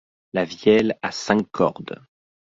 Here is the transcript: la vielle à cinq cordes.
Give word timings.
la 0.33 0.45
vielle 0.45 0.97
à 1.03 1.11
cinq 1.11 1.45
cordes. 1.51 2.01